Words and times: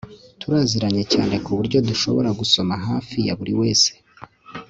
Turaziranye 0.41 1.03
cyane 1.13 1.35
kuburyo 1.45 1.77
dushobora 1.89 2.29
gusoma 2.39 2.73
hafi 2.87 3.17
ya 3.27 3.33
buriwese 3.39 3.91